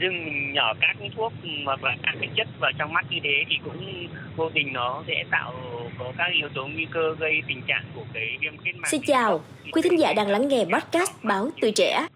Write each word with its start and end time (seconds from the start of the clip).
dưng 0.00 0.24
mình 0.24 0.52
nhỏ 0.52 0.74
các 0.80 0.96
cái 1.00 1.10
thuốc 1.16 1.32
hoặc 1.64 1.84
là 1.84 1.96
các 2.02 2.14
cái 2.20 2.28
chất 2.36 2.48
vào 2.60 2.70
trong 2.78 2.92
mắt 2.92 3.06
như 3.10 3.18
thế 3.22 3.44
thì 3.48 3.56
cũng 3.64 4.08
vô 4.36 4.50
tình 4.54 4.72
nó 4.72 5.02
sẽ 5.06 5.24
tạo 5.30 5.52
có 5.98 6.12
các 6.18 6.26
yếu 6.34 6.48
tố 6.54 6.66
nguy 6.66 6.86
cơ 6.90 7.14
gây 7.18 7.42
tình 7.48 7.62
trạng 7.66 7.84
của 7.94 8.02
cái 8.14 8.26
viêm 8.40 8.56
kết 8.64 8.72
mạc. 8.76 8.88
Xin 8.88 9.02
chào, 9.06 9.40
quý 9.72 9.82
thính 9.82 9.98
giả 9.98 10.12
đang 10.12 10.28
lắng 10.28 10.48
nghe 10.48 10.64
podcast 10.64 11.10
Báo 11.22 11.48
Tuổi 11.60 11.72
Trẻ. 11.72 12.06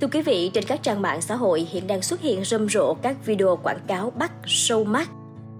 Thưa 0.00 0.08
quý 0.12 0.22
vị, 0.22 0.50
trên 0.54 0.64
các 0.64 0.82
trang 0.82 1.02
mạng 1.02 1.20
xã 1.20 1.34
hội 1.34 1.66
hiện 1.72 1.86
đang 1.86 2.02
xuất 2.02 2.20
hiện 2.20 2.44
rầm 2.44 2.68
rộ 2.68 2.94
các 2.94 3.16
video 3.26 3.58
quảng 3.62 3.80
cáo 3.86 4.12
bắt 4.18 4.32
sâu 4.46 4.84
mắt. 4.84 5.08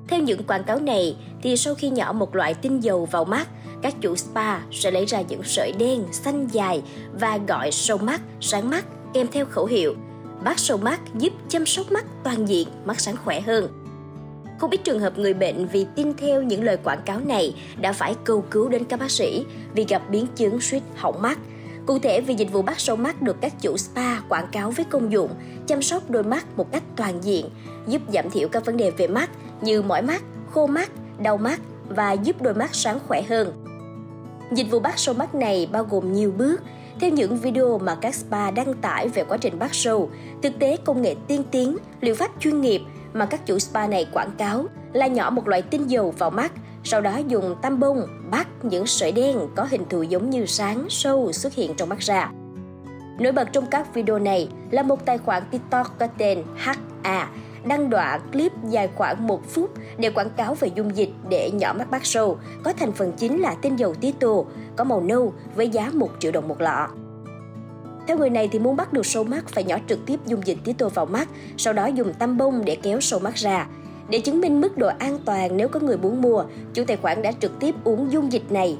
Theo 0.08 0.20
những 0.20 0.42
quảng 0.42 0.64
cáo 0.64 0.80
này, 0.80 1.16
thì 1.42 1.56
sau 1.56 1.74
khi 1.74 1.90
nhỏ 1.90 2.12
một 2.12 2.34
loại 2.34 2.54
tinh 2.54 2.80
dầu 2.80 3.04
vào 3.04 3.24
mắt, 3.24 3.48
các 3.82 3.94
chủ 4.00 4.16
spa 4.16 4.58
sẽ 4.70 4.90
lấy 4.90 5.06
ra 5.06 5.20
những 5.20 5.42
sợi 5.42 5.72
đen, 5.78 6.04
xanh 6.12 6.48
dài 6.52 6.82
và 7.12 7.38
gọi 7.48 7.70
sâu 7.70 7.98
mắt, 7.98 8.20
sáng 8.40 8.70
mắt 8.70 8.84
kèm 9.14 9.26
theo 9.32 9.46
khẩu 9.46 9.66
hiệu 9.66 9.94
Bác 10.44 10.58
sâu 10.58 10.76
mắt 10.76 11.00
giúp 11.18 11.32
chăm 11.48 11.66
sóc 11.66 11.92
mắt 11.92 12.04
toàn 12.24 12.48
diện, 12.48 12.68
mắt 12.84 13.00
sáng 13.00 13.16
khỏe 13.24 13.40
hơn. 13.40 13.68
Không 14.58 14.70
ít 14.70 14.80
trường 14.84 15.00
hợp 15.00 15.18
người 15.18 15.34
bệnh 15.34 15.66
vì 15.66 15.86
tin 15.96 16.14
theo 16.14 16.42
những 16.42 16.64
lời 16.64 16.76
quảng 16.84 17.02
cáo 17.06 17.20
này 17.20 17.54
đã 17.80 17.92
phải 17.92 18.14
cầu 18.24 18.44
cứu 18.50 18.68
đến 18.68 18.84
các 18.84 19.00
bác 19.00 19.10
sĩ 19.10 19.44
vì 19.74 19.84
gặp 19.88 20.02
biến 20.10 20.26
chứng 20.36 20.60
suýt 20.60 20.82
hỏng 20.96 21.22
mắt. 21.22 21.38
Cụ 21.86 21.98
thể 21.98 22.20
vì 22.20 22.34
dịch 22.34 22.52
vụ 22.52 22.62
bắt 22.62 22.80
sâu 22.80 22.96
mắt 22.96 23.22
được 23.22 23.36
các 23.40 23.52
chủ 23.60 23.76
spa 23.76 24.20
quảng 24.28 24.48
cáo 24.52 24.70
với 24.70 24.84
công 24.84 25.12
dụng 25.12 25.30
chăm 25.66 25.82
sóc 25.82 26.10
đôi 26.10 26.22
mắt 26.22 26.46
một 26.56 26.72
cách 26.72 26.82
toàn 26.96 27.24
diện, 27.24 27.46
giúp 27.86 28.02
giảm 28.12 28.30
thiểu 28.30 28.48
các 28.48 28.64
vấn 28.64 28.76
đề 28.76 28.90
về 28.90 29.08
mắt 29.08 29.30
như 29.62 29.82
mỏi 29.82 30.02
mắt, 30.02 30.22
khô 30.50 30.66
mắt, 30.66 30.90
đau 31.18 31.36
mắt 31.36 31.60
và 31.88 32.12
giúp 32.12 32.42
đôi 32.42 32.54
mắt 32.54 32.74
sáng 32.74 32.98
khỏe 33.08 33.22
hơn. 33.22 33.52
Dịch 34.52 34.70
vụ 34.70 34.80
bắt 34.80 34.98
sâu 34.98 35.14
mắt 35.14 35.34
này 35.34 35.68
bao 35.72 35.84
gồm 35.84 36.12
nhiều 36.12 36.32
bước. 36.38 36.60
Theo 37.00 37.10
những 37.10 37.36
video 37.36 37.78
mà 37.78 37.94
các 37.94 38.14
spa 38.14 38.50
đăng 38.50 38.74
tải 38.74 39.08
về 39.08 39.24
quá 39.24 39.36
trình 39.36 39.58
bắt 39.58 39.74
sâu, 39.74 40.10
thực 40.42 40.58
tế 40.58 40.76
công 40.84 41.02
nghệ 41.02 41.14
tiên 41.26 41.42
tiến, 41.50 41.76
liệu 42.00 42.14
pháp 42.14 42.30
chuyên 42.40 42.60
nghiệp 42.60 42.82
mà 43.12 43.26
các 43.26 43.46
chủ 43.46 43.58
spa 43.58 43.86
này 43.86 44.06
quảng 44.12 44.30
cáo 44.38 44.66
là 44.92 45.06
nhỏ 45.06 45.30
một 45.30 45.48
loại 45.48 45.62
tinh 45.62 45.86
dầu 45.86 46.14
vào 46.18 46.30
mắt, 46.30 46.52
sau 46.84 47.00
đó 47.00 47.16
dùng 47.28 47.56
tăm 47.62 47.80
bông 47.80 48.06
bắt 48.30 48.48
những 48.62 48.86
sợi 48.86 49.12
đen 49.12 49.38
có 49.56 49.66
hình 49.70 49.84
thù 49.90 50.02
giống 50.02 50.30
như 50.30 50.46
sáng 50.46 50.86
sâu 50.88 51.32
xuất 51.32 51.54
hiện 51.54 51.74
trong 51.74 51.88
mắt 51.88 51.98
ra. 51.98 52.30
Nổi 53.18 53.32
bật 53.32 53.48
trong 53.52 53.66
các 53.66 53.94
video 53.94 54.18
này 54.18 54.48
là 54.70 54.82
một 54.82 55.04
tài 55.04 55.18
khoản 55.18 55.42
TikTok 55.50 55.98
có 55.98 56.06
tên 56.18 56.42
HA 56.56 57.28
đăng 57.64 57.90
đoạn 57.90 58.20
clip 58.32 58.52
dài 58.68 58.88
khoảng 58.94 59.26
1 59.26 59.48
phút 59.48 59.70
để 59.98 60.10
quảng 60.10 60.30
cáo 60.30 60.54
về 60.54 60.68
dung 60.74 60.96
dịch 60.96 61.10
để 61.28 61.50
nhỏ 61.50 61.72
mắt 61.78 61.90
bác 61.90 62.06
sâu, 62.06 62.38
có 62.62 62.72
thành 62.72 62.92
phần 62.92 63.12
chính 63.12 63.40
là 63.40 63.54
tinh 63.62 63.76
dầu 63.76 63.94
tí 63.94 64.12
tô, 64.12 64.46
có 64.76 64.84
màu 64.84 65.00
nâu 65.00 65.32
với 65.56 65.68
giá 65.68 65.90
1 65.94 66.08
triệu 66.18 66.32
đồng 66.32 66.48
một 66.48 66.60
lọ. 66.60 66.88
Theo 68.06 68.18
người 68.18 68.30
này 68.30 68.48
thì 68.52 68.58
muốn 68.58 68.76
bắt 68.76 68.92
được 68.92 69.06
sâu 69.06 69.24
mắt 69.24 69.48
phải 69.48 69.64
nhỏ 69.64 69.76
trực 69.88 70.06
tiếp 70.06 70.20
dung 70.26 70.46
dịch 70.46 70.58
tí 70.64 70.72
tô 70.72 70.88
vào 70.88 71.06
mắt, 71.06 71.28
sau 71.56 71.72
đó 71.72 71.86
dùng 71.86 72.12
tăm 72.14 72.38
bông 72.38 72.64
để 72.64 72.76
kéo 72.82 73.00
sâu 73.00 73.20
mắt 73.20 73.34
ra. 73.34 73.66
Để 74.08 74.20
chứng 74.20 74.40
minh 74.40 74.60
mức 74.60 74.78
độ 74.78 74.90
an 74.98 75.18
toàn 75.24 75.56
nếu 75.56 75.68
có 75.68 75.80
người 75.80 75.96
muốn 75.96 76.22
mua, 76.22 76.44
chủ 76.74 76.84
tài 76.86 76.96
khoản 76.96 77.22
đã 77.22 77.32
trực 77.32 77.58
tiếp 77.60 77.74
uống 77.84 78.12
dung 78.12 78.32
dịch 78.32 78.52
này. 78.52 78.78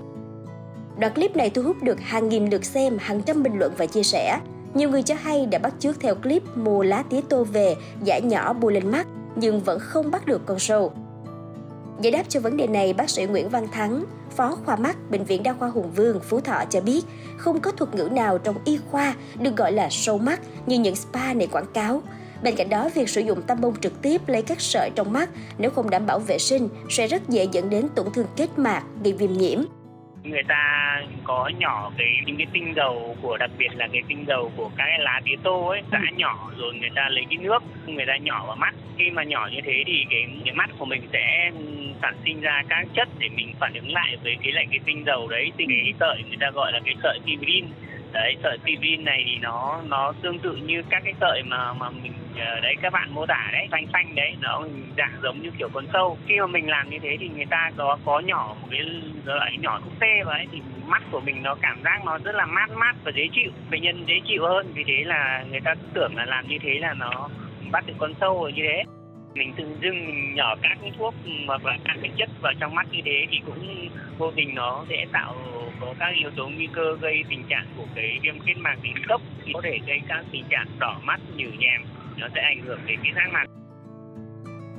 Đoạn 0.99 1.15
clip 1.15 1.37
này 1.37 1.51
thu 1.51 1.63
hút 1.63 1.83
được 1.83 2.01
hàng 2.01 2.29
nghìn 2.29 2.51
lượt 2.51 2.65
xem, 2.65 2.97
hàng 3.01 3.23
trăm 3.23 3.43
bình 3.43 3.59
luận 3.59 3.73
và 3.77 3.87
chia 3.87 4.03
sẻ. 4.03 4.39
Nhiều 4.75 4.91
người 4.91 5.03
cho 5.03 5.15
hay 5.15 5.47
đã 5.47 5.59
bắt 5.59 5.75
chước 5.79 6.01
theo 6.01 6.15
clip 6.15 6.43
mua 6.57 6.83
lá 6.83 7.03
tía 7.03 7.21
tô 7.29 7.45
về, 7.45 7.77
giả 8.05 8.19
nhỏ 8.19 8.53
bôi 8.53 8.73
lên 8.73 8.91
mắt, 8.91 9.07
nhưng 9.37 9.61
vẫn 9.61 9.79
không 9.81 10.11
bắt 10.11 10.27
được 10.27 10.47
con 10.47 10.59
sâu. 10.59 10.93
Giải 12.01 12.13
đáp 12.13 12.23
cho 12.29 12.41
vấn 12.41 12.57
đề 12.57 12.67
này, 12.67 12.93
bác 12.93 13.11
sĩ 13.11 13.25
Nguyễn 13.25 13.49
Văn 13.49 13.69
Thắng, 13.73 14.05
Phó 14.37 14.57
khoa 14.65 14.77
mắt 14.77 15.11
Bệnh 15.11 15.25
viện 15.25 15.43
Đa 15.43 15.53
khoa 15.53 15.69
Hùng 15.69 15.91
Vương, 15.97 16.21
Phú 16.21 16.41
Thọ 16.41 16.65
cho 16.71 16.81
biết 16.81 17.05
không 17.37 17.61
có 17.61 17.71
thuật 17.71 17.95
ngữ 17.95 18.09
nào 18.13 18.39
trong 18.39 18.57
y 18.65 18.79
khoa 18.91 19.15
được 19.39 19.57
gọi 19.57 19.73
là 19.73 19.89
sâu 19.91 20.19
mắt 20.19 20.41
như 20.67 20.79
những 20.79 20.97
spa 20.97 21.35
này 21.35 21.49
quảng 21.53 21.73
cáo. 21.75 22.03
Bên 22.43 22.57
cạnh 22.57 22.69
đó, 22.69 22.91
việc 22.95 23.09
sử 23.09 23.21
dụng 23.21 23.43
tăm 23.43 23.61
bông 23.61 23.77
trực 23.81 24.03
tiếp 24.03 24.29
lấy 24.29 24.43
các 24.43 24.61
sợi 24.61 24.91
trong 24.95 25.13
mắt 25.13 25.31
nếu 25.59 25.71
không 25.71 25.91
đảm 25.91 26.07
bảo 26.07 26.19
vệ 26.19 26.39
sinh 26.39 26.69
sẽ 26.91 27.07
rất 27.07 27.29
dễ 27.29 27.49
dẫn 27.53 27.71
đến 27.71 27.89
tổn 27.95 28.07
thương 28.15 28.27
kết 28.37 28.59
mạc, 28.59 28.83
gây 29.05 29.13
viêm 29.13 29.33
nhiễm 29.33 29.59
người 30.25 30.43
ta 30.49 31.01
có 31.25 31.51
nhỏ 31.59 31.91
cái 31.99 32.09
những 32.27 32.37
cái 32.37 32.47
tinh 32.53 32.73
dầu 32.77 33.17
của 33.23 33.37
đặc 33.37 33.51
biệt 33.59 33.69
là 33.77 33.89
cái 33.93 34.03
tinh 34.09 34.25
dầu 34.29 34.53
của 34.57 34.71
cái 34.77 34.99
lá 34.99 35.21
tía 35.25 35.37
tô 35.43 35.67
ấy 35.67 35.83
đã 35.91 36.03
ừ. 36.11 36.17
nhỏ 36.17 36.51
rồi 36.59 36.75
người 36.75 36.91
ta 36.95 37.09
lấy 37.09 37.25
cái 37.31 37.39
nước 37.39 37.63
người 37.87 38.07
ta 38.07 38.17
nhỏ 38.17 38.45
vào 38.47 38.57
mắt. 38.57 38.75
Khi 38.99 39.11
mà 39.11 39.23
nhỏ 39.23 39.49
như 39.53 39.61
thế 39.65 39.83
thì 39.87 40.05
cái 40.11 40.27
cái 40.45 40.55
mắt 40.55 40.71
của 40.79 40.85
mình 40.85 41.03
sẽ 41.13 41.51
sản 42.03 42.15
sinh 42.25 42.41
ra 42.41 42.63
các 42.69 42.87
chất 42.95 43.09
để 43.19 43.29
mình 43.29 43.53
phản 43.61 43.75
ứng 43.75 43.93
lại 43.93 44.17
với 44.23 44.37
cái 44.43 44.53
lại 44.53 44.67
cái 44.71 44.81
tinh 44.85 45.05
dầu 45.07 45.29
đấy. 45.29 45.53
Thì 45.59 45.65
cái 45.69 45.95
sợi 46.01 46.23
người 46.29 46.39
ta 46.41 46.51
gọi 46.51 46.73
là 46.73 46.81
cái 46.85 46.95
sợi 47.03 47.19
fibrin 47.27 47.65
đấy, 48.13 48.37
sợi 48.43 48.59
fibrin 48.65 49.05
này 49.05 49.23
thì 49.27 49.39
nó 49.41 49.81
nó 49.89 50.13
tương 50.23 50.39
tự 50.39 50.57
như 50.57 50.83
các 50.91 51.03
cái 51.05 51.15
sợi 51.21 51.43
mà 51.43 51.73
mà 51.73 51.91
mình 51.91 52.13
ờ, 52.39 52.61
đấy, 52.61 52.75
các 52.83 52.93
bạn 52.93 53.15
mô 53.15 53.27
tả 53.27 53.51
đấy, 53.53 53.69
xanh 53.71 53.87
xanh 53.93 54.15
đấy, 54.15 54.37
nó 54.41 54.65
dạng 54.97 55.13
giống 55.23 55.43
như 55.43 55.51
kiểu 55.59 55.69
con 55.73 55.87
sâu. 55.93 56.19
Khi 56.27 56.41
mà 56.41 56.47
mình 56.47 56.71
làm 56.71 56.91
như 56.91 56.99
thế 57.03 57.17
thì 57.21 57.29
người 57.29 57.47
ta 57.47 57.71
có 57.77 57.99
có 58.05 58.21
nhỏ 58.21 58.57
một 58.61 58.69
cái 58.71 58.81
loại 59.25 59.57
nhỏ 59.61 59.81
thuốc 59.85 59.93
tê 60.01 60.23
vào 60.25 60.35
ấy, 60.35 60.47
thì 60.53 60.63
mắt 60.87 61.03
của 61.11 61.21
mình 61.21 61.43
nó 61.43 61.55
cảm 61.63 61.83
giác 61.85 62.05
nó 62.05 62.19
rất 62.19 62.35
là 62.35 62.47
mát 62.47 62.71
mát 62.71 62.95
và 63.05 63.13
dễ 63.15 63.29
chịu. 63.33 63.51
Bệnh 63.71 63.83
nhân 63.83 64.05
dễ 64.07 64.21
chịu 64.27 64.43
hơn, 64.43 64.73
vì 64.75 64.85
thế 64.87 65.05
là 65.05 65.45
người 65.51 65.61
ta 65.61 65.75
tưởng 65.95 66.17
là 66.17 66.25
làm 66.25 66.49
như 66.49 66.59
thế 66.63 66.79
là 66.81 66.95
nó 66.95 67.29
bắt 67.71 67.85
được 67.87 67.95
con 67.99 68.15
sâu 68.21 68.43
rồi 68.43 68.53
như 68.53 68.63
thế 68.63 68.85
mình 69.35 69.53
tự 69.57 69.65
dưng 69.83 70.07
mình 70.07 70.35
nhỏ 70.35 70.57
các 70.63 70.79
cái 70.83 70.93
thuốc 70.99 71.15
hoặc 71.47 71.65
là 71.65 71.79
các 71.85 71.97
cái 72.03 72.11
chất 72.19 72.31
vào 72.43 72.53
trong 72.61 72.75
mắt 72.75 72.87
như 72.93 72.99
thế 73.05 73.27
thì 73.31 73.41
cũng 73.47 73.89
vô 74.19 74.31
tình 74.37 74.55
nó 74.55 74.85
sẽ 74.89 75.07
tạo 75.13 75.35
có 75.81 75.95
các 75.99 76.11
yếu 76.21 76.31
tố 76.37 76.49
nguy 76.49 76.69
cơ 76.73 76.97
gây 77.01 77.25
tình 77.31 77.45
trạng 77.49 77.67
của 77.77 77.85
cái 77.95 78.19
viêm 78.23 78.41
kết 78.47 78.55
mạc 78.57 78.77
tính 78.83 78.95
cấp 79.09 79.21
có 79.55 79.61
thể 79.65 79.79
gây 79.87 80.01
các 80.09 80.25
tình 80.33 80.45
trạng 80.51 80.67
đỏ 80.79 81.01
mắt 81.03 81.21
nhừ 81.37 81.47
nhèm 81.59 81.83
nó 82.17 82.29
sẽ 82.35 82.41
ảnh 82.41 82.63
hưởng 82.67 82.81
đến 82.87 82.99
cái 83.03 83.13
giác 83.17 83.33
mạc 83.33 83.45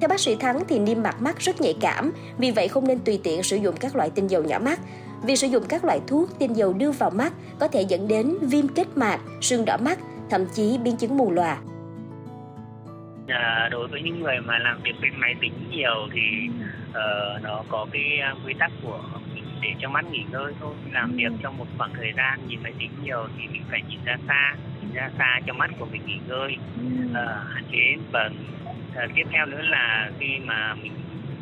theo 0.01 0.07
bác 0.07 0.19
sĩ 0.19 0.35
Thắng 0.35 0.63
thì 0.67 0.79
niêm 0.79 1.03
mạc 1.03 1.21
mắt 1.21 1.39
rất 1.39 1.61
nhạy 1.61 1.75
cảm, 1.81 2.11
vì 2.37 2.51
vậy 2.51 2.67
không 2.67 2.87
nên 2.87 2.99
tùy 2.99 3.19
tiện 3.23 3.43
sử 3.43 3.55
dụng 3.55 3.75
các 3.79 3.95
loại 3.95 4.09
tinh 4.09 4.27
dầu 4.27 4.43
nhỏ 4.43 4.59
mắt. 4.59 4.79
Vì 5.23 5.35
sử 5.35 5.47
dụng 5.47 5.63
các 5.69 5.85
loại 5.85 5.99
thuốc 6.07 6.29
tinh 6.39 6.53
dầu 6.53 6.73
đưa 6.73 6.91
vào 6.91 7.09
mắt 7.09 7.33
có 7.59 7.67
thể 7.67 7.81
dẫn 7.81 8.07
đến 8.07 8.37
viêm 8.41 8.67
kết 8.67 8.87
mạc, 8.97 9.19
sưng 9.41 9.65
đỏ 9.65 9.77
mắt, 9.77 9.99
thậm 10.29 10.45
chí 10.53 10.77
biến 10.77 10.97
chứng 10.97 11.17
mù 11.17 11.31
lòa. 11.31 11.57
À, 13.27 13.69
đối 13.71 13.87
với 13.87 14.01
những 14.01 14.19
người 14.19 14.39
mà 14.45 14.57
làm 14.59 14.81
việc 14.83 14.95
bên 15.01 15.11
máy 15.17 15.35
tính 15.41 15.53
nhiều 15.71 16.07
thì 16.11 16.49
uh, 16.89 17.43
nó 17.43 17.63
có 17.69 17.85
cái 17.91 18.21
quy 18.45 18.53
tắc 18.53 18.71
của 18.83 18.99
để 19.61 19.69
cho 19.79 19.89
mắt 19.89 20.05
nghỉ 20.05 20.23
ngơi 20.31 20.53
thôi. 20.59 20.73
Làm 20.91 21.11
việc 21.15 21.31
trong 21.41 21.57
một 21.57 21.65
khoảng 21.77 21.93
thời 21.93 22.13
gian 22.17 22.47
nhìn 22.47 22.59
máy 22.63 22.73
tính 22.79 22.89
nhiều 23.03 23.27
thì 23.37 23.47
mình 23.47 23.63
phải 23.71 23.81
nhìn 23.89 23.99
ra 24.05 24.17
xa 24.27 24.55
nhìn 24.81 24.93
ra 24.93 25.09
xa 25.17 25.39
cho 25.47 25.53
mắt 25.53 25.71
của 25.79 25.85
mình 25.91 26.01
nghỉ 26.05 26.17
ngơi 26.27 26.57
uh, 27.09 27.15
hạn 27.53 27.63
chế. 27.71 27.95
Và 28.11 28.29
uh, 29.03 29.11
tiếp 29.15 29.23
theo 29.31 29.45
nữa 29.45 29.61
là 29.61 30.11
khi 30.19 30.39
mà 30.45 30.75
mình 30.75 30.91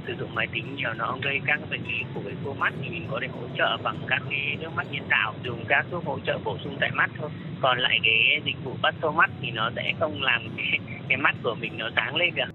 sử 0.08 0.16
dụng 0.19 0.36
máy 0.36 0.48
tính 0.48 0.75
nhiều 0.75 0.94
nó 0.94 1.18
gây 1.22 1.42
các 1.46 1.59
bệnh 1.69 1.84
lý 1.84 2.03
của 2.13 2.22
cái 2.25 2.34
khô 2.44 2.53
mắt 2.53 2.74
thì 2.81 2.90
mình 2.90 3.08
có 3.12 3.19
thể 3.22 3.28
hỗ 3.28 3.48
trợ 3.58 3.78
bằng 3.84 3.98
các 4.08 4.22
cái 4.30 4.58
nước 4.59 4.69
mắt 4.75 4.88
nhân 4.92 5.03
tạo 5.09 5.34
dùng 5.44 5.66
các 5.68 5.86
thuốc 5.92 6.06
hỗ 6.06 6.19
trợ 6.19 6.38
bổ 6.44 6.58
sung 6.63 6.78
tại 6.80 6.92
mắt 6.92 7.12
thôi. 7.18 7.30
Còn 7.62 7.80
lại 7.80 8.00
cái 8.03 8.42
dịch 8.46 8.63
vụ 8.63 8.75
bắt 8.81 8.96
tô 9.02 9.12
mắt 9.12 9.30
thì 9.42 9.52
nó 9.52 9.69
sẽ 9.75 9.94
không 10.00 10.22
làm 10.22 10.42
cái, 10.58 10.80
cái 11.11 11.17
mắt 11.17 11.35
của 11.44 11.55
mình 11.61 11.77
nó 11.77 11.89
sáng 11.95 12.16
lên 12.16 12.35
được 12.35 12.51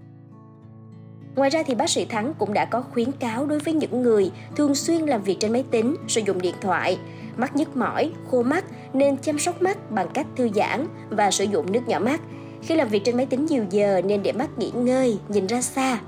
Ngoài 1.36 1.50
ra 1.50 1.62
thì 1.66 1.74
bác 1.74 1.90
sĩ 1.90 2.04
Thắng 2.04 2.34
cũng 2.38 2.54
đã 2.54 2.64
có 2.64 2.80
khuyến 2.80 3.12
cáo 3.12 3.46
đối 3.46 3.58
với 3.58 3.74
những 3.74 4.02
người 4.02 4.30
thường 4.56 4.74
xuyên 4.74 5.00
làm 5.00 5.22
việc 5.22 5.36
trên 5.40 5.52
máy 5.52 5.64
tính, 5.70 5.96
sử 6.08 6.20
dụng 6.20 6.40
điện 6.40 6.54
thoại, 6.60 6.98
mắt 7.36 7.56
nhức 7.56 7.76
mỏi, 7.76 8.12
khô 8.30 8.42
mắt 8.42 8.64
nên 8.92 9.16
chăm 9.18 9.38
sóc 9.38 9.62
mắt 9.62 9.90
bằng 9.90 10.08
cách 10.14 10.26
thư 10.36 10.48
giãn 10.54 10.86
và 11.10 11.30
sử 11.30 11.44
dụng 11.44 11.72
nước 11.72 11.88
nhỏ 11.88 11.98
mắt. 11.98 12.20
Khi 12.62 12.74
làm 12.74 12.88
việc 12.88 13.04
trên 13.04 13.16
máy 13.16 13.26
tính 13.26 13.46
nhiều 13.46 13.64
giờ 13.70 14.00
nên 14.04 14.22
để 14.22 14.32
mắt 14.32 14.58
nghỉ 14.58 14.70
ngơi, 14.74 15.18
nhìn 15.28 15.46
ra 15.46 15.62
xa 15.62 15.98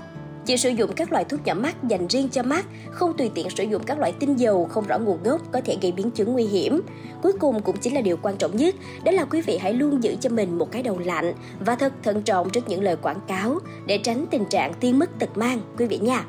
chỉ 0.49 0.57
sử 0.57 0.69
dụng 0.69 0.91
các 0.95 1.11
loại 1.11 1.23
thuốc 1.23 1.45
nhỏ 1.45 1.53
mắt 1.53 1.83
dành 1.83 2.07
riêng 2.07 2.29
cho 2.29 2.43
mắt, 2.43 2.65
không 2.91 3.13
tùy 3.17 3.31
tiện 3.35 3.49
sử 3.49 3.63
dụng 3.63 3.83
các 3.83 3.99
loại 3.99 4.11
tinh 4.11 4.35
dầu 4.35 4.65
không 4.65 4.87
rõ 4.87 4.97
nguồn 4.97 5.23
gốc 5.23 5.41
có 5.51 5.61
thể 5.65 5.77
gây 5.81 5.91
biến 5.91 6.11
chứng 6.11 6.33
nguy 6.33 6.43
hiểm. 6.43 6.81
Cuối 7.21 7.33
cùng 7.39 7.61
cũng 7.61 7.77
chính 7.77 7.95
là 7.95 8.01
điều 8.01 8.17
quan 8.21 8.37
trọng 8.37 8.57
nhất, 8.57 8.75
đó 9.03 9.11
là 9.11 9.25
quý 9.25 9.41
vị 9.41 9.57
hãy 9.57 9.73
luôn 9.73 10.03
giữ 10.03 10.15
cho 10.21 10.29
mình 10.29 10.57
một 10.57 10.71
cái 10.71 10.83
đầu 10.83 10.99
lạnh 10.99 11.33
và 11.59 11.75
thật 11.75 11.93
thận 12.03 12.21
trọng 12.21 12.49
trước 12.49 12.69
những 12.69 12.83
lời 12.83 12.95
quảng 12.95 13.19
cáo 13.27 13.59
để 13.85 13.97
tránh 13.97 14.25
tình 14.31 14.45
trạng 14.45 14.73
tiên 14.73 14.99
mất 14.99 15.19
tật 15.19 15.37
mang 15.37 15.61
quý 15.77 15.85
vị 15.85 15.97
nha. 15.97 16.25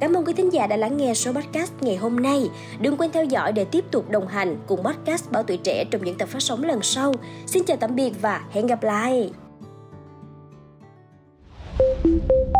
Cảm 0.00 0.14
ơn 0.14 0.24
quý 0.24 0.32
thính 0.32 0.52
giả 0.52 0.66
đã 0.66 0.76
lắng 0.76 0.96
nghe 0.96 1.14
số 1.14 1.32
podcast 1.32 1.72
ngày 1.80 1.96
hôm 1.96 2.16
nay. 2.16 2.50
Đừng 2.80 2.96
quên 2.96 3.12
theo 3.12 3.24
dõi 3.24 3.52
để 3.52 3.64
tiếp 3.64 3.84
tục 3.90 4.10
đồng 4.10 4.28
hành 4.28 4.56
cùng 4.66 4.82
podcast 4.82 5.30
Bảo 5.30 5.42
Tuổi 5.42 5.56
Trẻ 5.56 5.84
trong 5.90 6.04
những 6.04 6.18
tập 6.18 6.28
phát 6.28 6.42
sóng 6.42 6.64
lần 6.64 6.82
sau. 6.82 7.12
Xin 7.46 7.64
chào 7.64 7.76
tạm 7.76 7.94
biệt 7.94 8.12
và 8.22 8.44
hẹn 8.52 8.66
gặp 8.66 8.82
lại! 8.82 9.30
thank 11.78 12.30
you 12.30 12.55